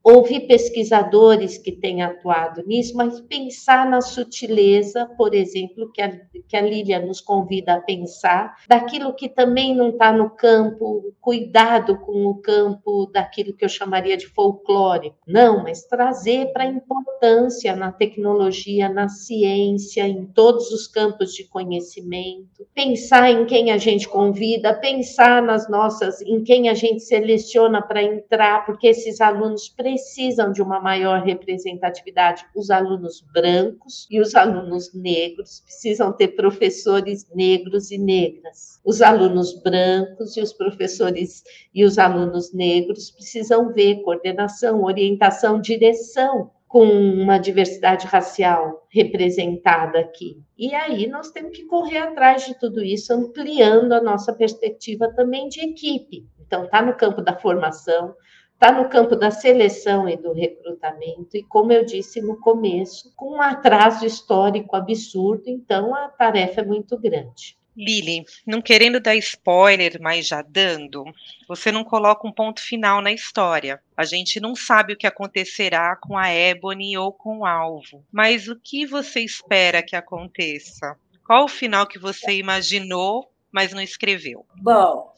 [0.03, 6.09] ouvir pesquisadores que têm atuado nisso, mas pensar na sutileza, por exemplo, que a,
[6.47, 11.97] que a Lília nos convida a pensar, daquilo que também não está no campo, cuidado
[11.99, 15.13] com o campo daquilo que eu chamaria de folclore.
[15.27, 21.43] Não, mas trazer para a importância na tecnologia, na ciência, em todos os campos de
[21.43, 27.81] conhecimento, pensar em quem a gente convida, pensar nas nossas, em quem a gente seleciona
[27.81, 32.45] para entrar, porque esses alunos precisam precisam de uma maior representatividade.
[32.55, 38.79] Os alunos brancos e os alunos negros precisam ter professores negros e negras.
[38.85, 41.43] Os alunos brancos e os professores
[41.75, 50.41] e os alunos negros precisam ver coordenação, orientação, direção com uma diversidade racial representada aqui.
[50.57, 55.49] E aí nós temos que correr atrás de tudo isso, ampliando a nossa perspectiva também
[55.49, 56.25] de equipe.
[56.39, 58.15] Então, está no campo da formação,
[58.61, 63.37] está no campo da seleção e do recrutamento, e como eu disse no começo, com
[63.37, 67.57] um atraso histórico absurdo, então a tarefa é muito grande.
[67.75, 71.03] Lili, não querendo dar spoiler, mas já dando,
[71.47, 73.81] você não coloca um ponto final na história.
[73.97, 78.05] A gente não sabe o que acontecerá com a Ebony ou com o alvo.
[78.11, 80.95] Mas o que você espera que aconteça?
[81.25, 84.45] Qual o final que você imaginou, mas não escreveu?
[84.57, 85.15] Bom.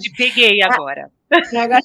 [0.00, 1.10] Te peguei agora.
[1.52, 1.80] Agora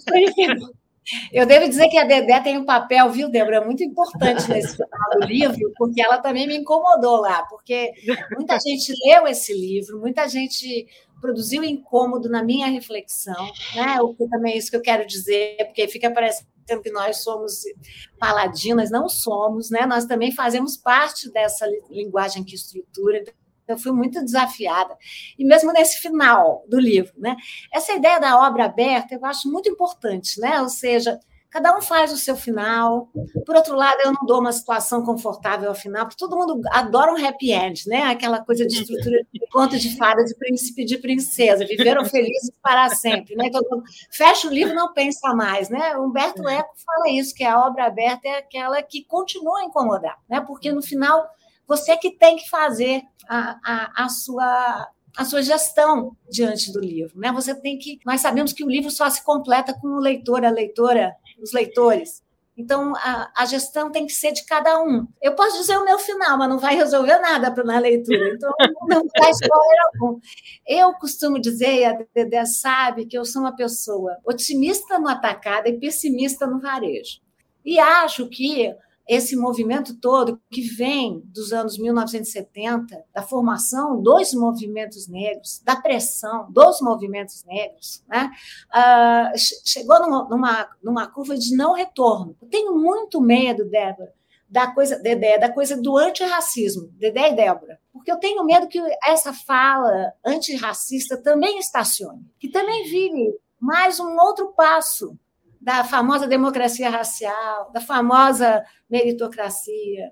[1.31, 5.19] eu devo dizer que a Dedé tem um papel, viu, Débora, muito importante nesse final
[5.19, 7.91] do livro, porque ela também me incomodou lá, porque
[8.35, 10.87] muita gente leu esse livro, muita gente
[11.19, 14.01] produziu incômodo na minha reflexão, né?
[14.01, 17.61] O que também é isso que eu quero dizer, porque fica parecendo que nós somos
[18.19, 19.85] paladinas, não somos, né?
[19.85, 23.23] Nós também fazemos parte dessa linguagem que estrutura,
[23.71, 24.95] eu fui muito desafiada.
[25.37, 27.35] E mesmo nesse final do livro, né?
[27.73, 30.61] Essa ideia da obra aberta eu acho muito importante, né?
[30.61, 31.19] Ou seja,
[31.51, 33.09] cada um faz o seu final.
[33.45, 37.11] Por outro lado, eu não dou uma situação confortável ao final, porque todo mundo adora
[37.11, 38.03] um happy end, né?
[38.03, 42.51] Aquela coisa de estrutura de conto de fada de príncipe e de princesa, viveram felizes
[42.63, 43.49] para sempre, né?
[43.51, 45.95] Todo mundo fecha o livro, não pensa mais, né?
[45.97, 50.39] Humberto Eco fala isso, que a obra aberta é aquela que continua a incomodar, né?
[50.39, 51.27] Porque no final
[51.71, 57.19] você que tem que fazer a, a, a sua a sua gestão diante do livro,
[57.19, 57.33] né?
[57.33, 60.49] Você tem que, nós sabemos que o livro só se completa com o leitor, a
[60.49, 62.23] leitora, os leitores.
[62.55, 65.05] Então, a, a, gestão tem que ser de cada um.
[65.21, 68.29] Eu posso dizer o meu final, mas não vai resolver nada para na leitura.
[68.33, 68.53] Então,
[68.87, 70.19] não dá spoiler algum.
[70.65, 75.67] Eu costumo dizer, e a Dedé sabe, que eu sou uma pessoa otimista no atacado
[75.67, 77.19] e pessimista no varejo.
[77.65, 78.73] E acho que
[79.11, 86.49] esse movimento todo que vem dos anos 1970, da formação dos movimentos negros, da pressão
[86.49, 88.31] dos movimentos negros, né?
[88.73, 92.37] Uh, chegou numa, numa, numa curva de não retorno.
[92.41, 94.13] Eu tenho muito medo, Débora,
[94.47, 98.79] da coisa, Dedé, da coisa do antirracismo, Dedé e Débora, porque eu tenho medo que
[99.05, 105.19] essa fala antirracista também estacione, que também vire mais um outro passo
[105.61, 110.11] da famosa democracia racial, da famosa meritocracia.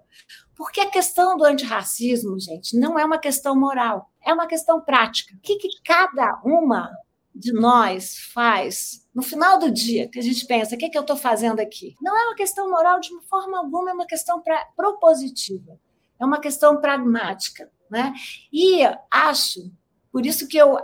[0.55, 5.33] Porque a questão do antirracismo, gente, não é uma questão moral, é uma questão prática.
[5.35, 6.91] O que, que cada uma
[7.33, 11.01] de nós faz no final do dia, que a gente pensa, o que, que eu
[11.01, 11.95] estou fazendo aqui?
[12.01, 15.79] Não é uma questão moral de forma alguma, é uma questão pra, propositiva,
[16.19, 17.71] é uma questão pragmática.
[17.89, 18.13] Né?
[18.53, 19.71] E acho
[20.11, 20.77] por isso que eu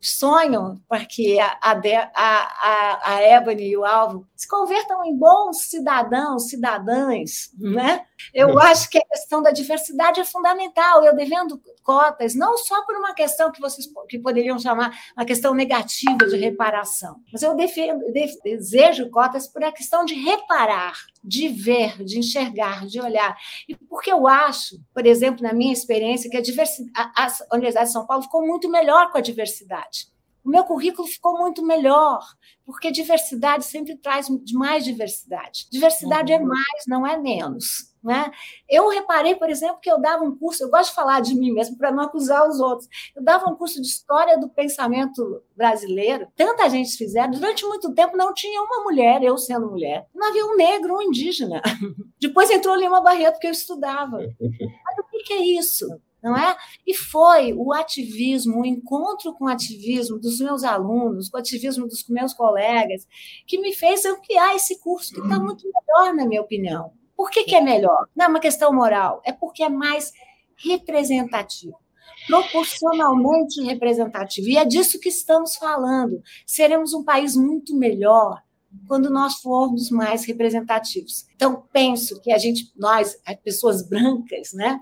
[0.00, 6.48] sonho para que a, a, a Ebony e o Alvo se convertam em bons cidadãos,
[6.48, 8.04] cidadãs, né?
[8.32, 8.58] Eu uhum.
[8.58, 11.04] acho que a questão da diversidade é fundamental.
[11.04, 15.54] Eu devendo cotas, não só por uma questão que vocês que poderiam chamar uma questão
[15.54, 18.04] negativa de reparação, mas eu defendo,
[18.42, 23.36] desejo cotas por a questão de reparar, de ver, de enxergar, de olhar.
[23.68, 27.92] E porque eu acho, por exemplo, na minha experiência, que a, diversidade, a, Universidade de
[27.92, 30.08] São Paulo ficou muito melhor com a diversidade.
[30.44, 32.20] O meu currículo ficou muito melhor,
[32.64, 35.66] porque diversidade sempre traz mais diversidade.
[35.70, 36.42] Diversidade é uhum.
[36.42, 37.92] é mais, não é menos.
[38.06, 38.30] Né?
[38.68, 41.50] Eu reparei, por exemplo, que eu dava um curso, eu gosto de falar de mim
[41.50, 42.88] mesmo para não acusar os outros.
[43.16, 48.16] Eu dava um curso de história do pensamento brasileiro, tanta gente fizeram, durante muito tempo
[48.16, 51.60] não tinha uma mulher, eu sendo mulher, não havia um negro, um indígena.
[52.22, 54.18] Depois entrou Lima Barreto, que eu estudava.
[54.18, 55.88] Mas o que é isso?
[56.22, 56.56] não é?
[56.84, 61.86] E foi o ativismo, o encontro com o ativismo dos meus alunos, com o ativismo
[61.86, 63.06] dos meus colegas,
[63.46, 66.92] que me fez ampliar esse curso, que está muito melhor, na minha opinião.
[67.16, 68.08] Por que, que é melhor?
[68.14, 70.12] Não é uma questão moral, é porque é mais
[70.56, 71.76] representativo
[72.26, 74.48] proporcionalmente representativo.
[74.48, 76.20] E é disso que estamos falando.
[76.44, 78.42] Seremos um país muito melhor
[78.86, 81.26] quando nós formos mais representativos.
[81.34, 84.78] Então, penso que a gente, nós, as pessoas brancas, né,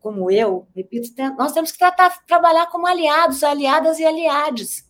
[0.00, 4.84] como eu, repito, nós temos que tratar, trabalhar como aliados, aliadas e aliados,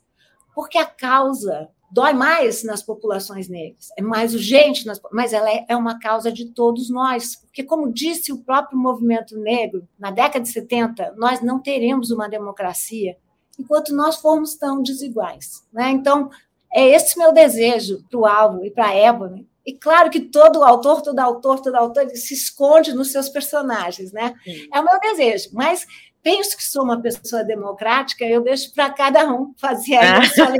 [0.55, 5.64] porque a causa dói mais nas populações negras, é mais urgente, nas, mas ela é,
[5.68, 10.41] é uma causa de todos nós, porque, como disse o próprio movimento negro, na década
[10.41, 13.16] de 70, nós não teremos uma democracia
[13.59, 15.66] enquanto nós formos tão desiguais.
[15.72, 15.91] Né?
[15.91, 16.30] Então,
[16.72, 20.64] é esse meu desejo para o Alvo e para a Ebony, e claro que todo
[20.64, 24.34] autor, todo autor, todo autor se esconde nos seus personagens, né?
[24.43, 24.66] Sim.
[24.72, 25.86] É o meu desejo, mas
[26.29, 30.53] penso que sou uma pessoa democrática, eu deixo para cada um fazer a sua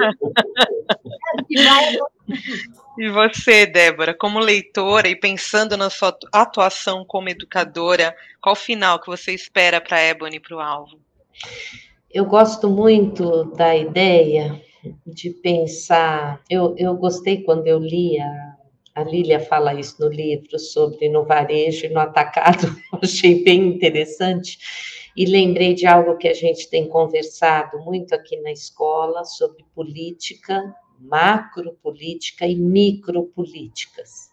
[2.99, 9.09] E você, Débora, como leitora e pensando na sua atuação como educadora, qual final que
[9.09, 10.99] você espera para Ebony e para o Alvo?
[12.11, 14.61] Eu gosto muito da ideia
[15.07, 16.41] de pensar.
[16.49, 18.59] Eu, eu gostei quando eu li a
[18.99, 22.67] a Lília fala isso no livro sobre no varejo e no atacado,
[23.01, 24.59] achei bem interessante.
[25.19, 30.73] E lembrei de algo que a gente tem conversado muito aqui na escola sobre política,
[31.01, 34.31] macropolítica e micropolíticas.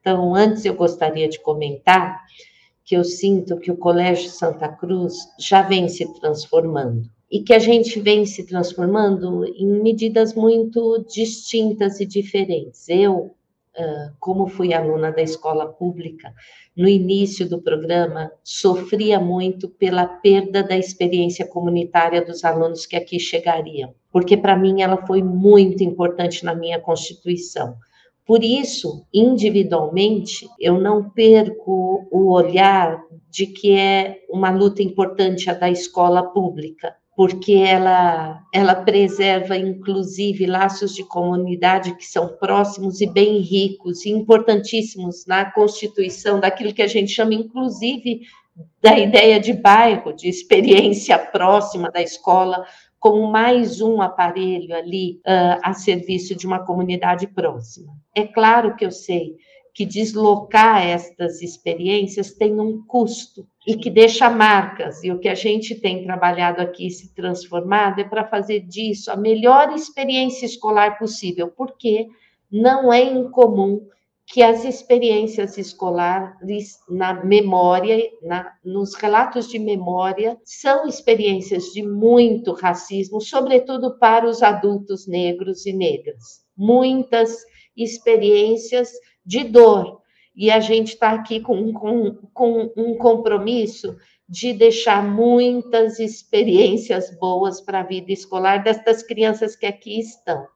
[0.00, 2.22] Então, antes eu gostaria de comentar
[2.84, 7.58] que eu sinto que o Colégio Santa Cruz já vem se transformando e que a
[7.58, 12.88] gente vem se transformando em medidas muito distintas e diferentes.
[12.88, 13.34] Eu,
[14.18, 16.32] como fui aluna da escola pública,
[16.76, 23.18] no início do programa, sofria muito pela perda da experiência comunitária dos alunos que aqui
[23.18, 27.76] chegariam, porque para mim ela foi muito importante na minha constituição.
[28.24, 35.54] Por isso, individualmente, eu não perco o olhar de que é uma luta importante a
[35.54, 43.06] da escola pública, porque ela, ela preserva, inclusive, laços de comunidade que são próximos e
[43.06, 48.22] bem ricos e importantíssimos na constituição daquilo que a gente chama, inclusive,
[48.80, 52.64] da ideia de bairro, de experiência próxima da escola,
[52.98, 57.92] como mais um aparelho ali uh, a serviço de uma comunidade próxima.
[58.14, 59.36] É claro que eu sei
[59.74, 65.02] que deslocar estas experiências tem um custo e que deixa marcas.
[65.04, 69.16] E o que a gente tem trabalhado aqui se transformado é para fazer disso a
[69.16, 72.08] melhor experiência escolar possível, porque
[72.50, 73.86] não é incomum
[74.26, 82.52] que as experiências escolares na memória, na, nos relatos de memória, são experiências de muito
[82.52, 86.42] racismo, sobretudo para os adultos negros e negras.
[86.56, 87.44] Muitas
[87.76, 88.90] experiências
[89.24, 90.01] de dor.
[90.34, 93.96] E a gente está aqui com, com, com um compromisso
[94.28, 100.46] de deixar muitas experiências boas para a vida escolar destas crianças que aqui estão.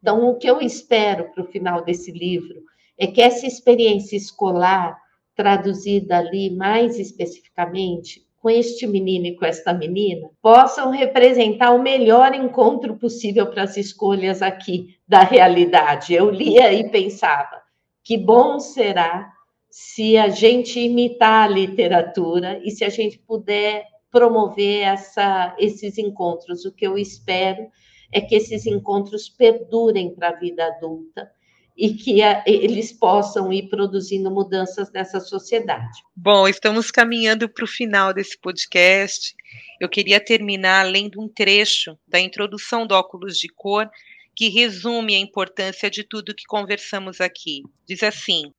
[0.00, 2.62] Então, o que eu espero para o final desse livro
[2.98, 4.96] é que essa experiência escolar,
[5.34, 12.34] traduzida ali mais especificamente, com este menino e com esta menina, possam representar o melhor
[12.34, 16.14] encontro possível para as escolhas aqui da realidade.
[16.14, 17.65] Eu lia e pensava,
[18.06, 19.32] que bom será
[19.68, 26.64] se a gente imitar a literatura e se a gente puder promover essa, esses encontros.
[26.64, 27.66] O que eu espero
[28.12, 31.28] é que esses encontros perdurem para a vida adulta
[31.76, 35.98] e que a, eles possam ir produzindo mudanças nessa sociedade.
[36.14, 39.34] Bom, estamos caminhando para o final desse podcast.
[39.80, 43.90] Eu queria terminar lendo um trecho da introdução do Óculos de Cor,
[44.36, 47.62] que resume a importância de tudo que conversamos aqui.
[47.88, 48.52] Diz assim: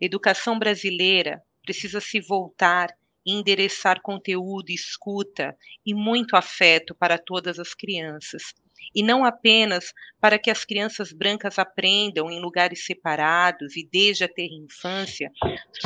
[0.00, 2.88] Educação brasileira precisa se voltar
[3.24, 5.56] e endereçar conteúdo, escuta
[5.86, 8.52] e muito afeto para todas as crianças.
[8.92, 14.28] E não apenas para que as crianças brancas aprendam em lugares separados e desde a
[14.28, 15.30] ter infância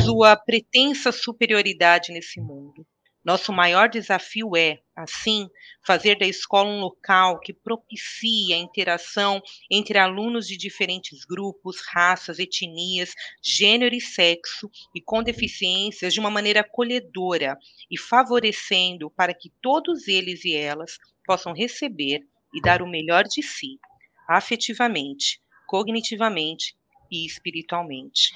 [0.01, 2.87] sua pretensa superioridade nesse mundo,
[3.27, 5.49] Nosso maior desafio é, assim,
[5.85, 12.39] fazer da escola um local que propicie a interação entre alunos de diferentes grupos, raças,
[12.39, 17.59] etnias, gênero e sexo e com deficiências de uma maneira acolhedora
[17.91, 20.97] e favorecendo para que todos eles e elas
[21.27, 22.21] possam receber
[22.55, 23.81] e dar o melhor de si,
[24.29, 26.77] afetivamente, cognitivamente
[27.11, 28.33] e espiritualmente.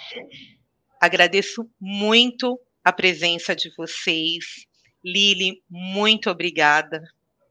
[1.01, 4.69] Agradeço muito a presença de vocês.
[5.05, 7.03] Lili, muito obrigada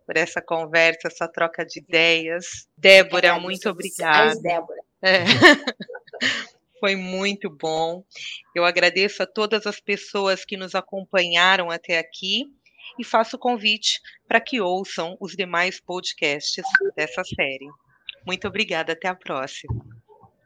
[0.05, 2.67] por essa conversa, essa troca de ideias.
[2.77, 4.39] Débora, muito obrigada.
[4.41, 4.81] Débora.
[5.01, 5.23] É.
[6.79, 8.03] Foi muito bom.
[8.55, 12.45] Eu agradeço a todas as pessoas que nos acompanharam até aqui
[12.97, 16.63] e faço o convite para que ouçam os demais podcasts
[16.95, 17.67] dessa série.
[18.25, 19.85] Muito obrigada, até a próxima.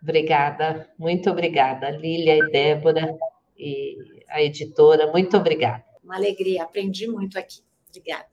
[0.02, 3.18] Obrigada, muito obrigada, Lília e Débora
[3.58, 3.98] e
[4.28, 5.93] a editora, muito obrigada.
[6.04, 7.62] Uma alegria, aprendi muito aqui.
[7.90, 8.28] Obrigada.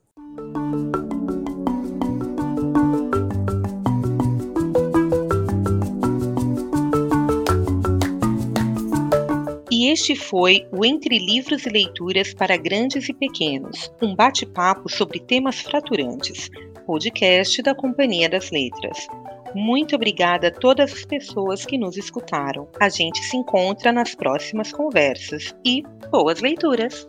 [9.71, 15.21] E este foi o Entre Livros e Leituras para Grandes e Pequenos, um bate-papo sobre
[15.21, 16.51] temas fraturantes,
[16.85, 19.07] podcast da Companhia das Letras.
[19.55, 22.69] Muito obrigada a todas as pessoas que nos escutaram.
[22.81, 27.07] A gente se encontra nas próximas conversas e boas leituras!